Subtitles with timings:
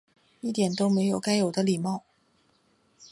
[0.39, 2.03] 一点都没有该有的礼貌